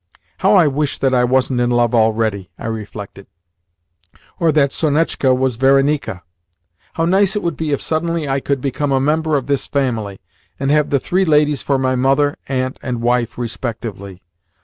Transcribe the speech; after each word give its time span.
"How 0.39 0.55
I 0.55 0.65
wish 0.65 0.97
that 0.97 1.13
I 1.13 1.23
wasn't 1.23 1.59
in 1.59 1.69
love 1.69 1.93
already!" 1.93 2.49
I 2.57 2.65
reflected, 2.65 3.27
"or 4.39 4.51
that 4.51 4.71
Sonetchka 4.71 5.31
was 5.35 5.57
Varenika! 5.57 6.23
How 6.93 7.05
nice 7.05 7.35
it 7.35 7.43
would 7.43 7.55
be 7.55 7.71
if 7.71 7.83
suddenly 7.83 8.27
I 8.27 8.39
could 8.39 8.61
become 8.61 8.91
a 8.91 8.99
member 8.99 9.37
of 9.37 9.45
this 9.45 9.67
family, 9.67 10.19
and 10.59 10.71
have 10.71 10.89
the 10.89 10.99
three 10.99 11.23
ladies 11.23 11.61
for 11.61 11.77
my 11.77 11.95
mother, 11.95 12.35
aunt, 12.49 12.79
and 12.81 13.03
wife 13.03 13.37
respectively!" 13.37 14.23